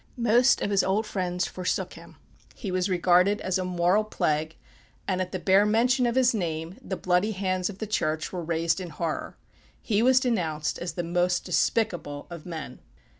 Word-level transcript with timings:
Most 0.17 0.63
of 0.63 0.71
his 0.71 0.83
old 0.83 1.05
friends 1.05 1.45
forsook 1.45 1.93
him. 1.93 2.15
He 2.55 2.71
was 2.71 2.89
regarded 2.89 3.39
as 3.41 3.59
a 3.59 3.63
moral 3.63 4.03
plague, 4.03 4.55
and 5.07 5.21
at 5.21 5.31
the 5.31 5.37
bare 5.37 5.63
mention 5.63 6.07
of 6.07 6.15
his 6.15 6.33
name 6.33 6.79
the 6.81 6.97
bloody 6.97 7.33
hands 7.33 7.69
of 7.69 7.77
the 7.77 7.85
Church 7.85 8.33
were 8.33 8.41
raised 8.43 8.79
in 8.81 8.89
horror. 8.89 9.37
He 9.79 10.01
was 10.01 10.19
denounced 10.19 10.79
as 10.79 10.93
the 10.93 11.03
most 11.03 11.43
despicable 11.45 12.25
of 12.31 12.47
men. 12.47 12.79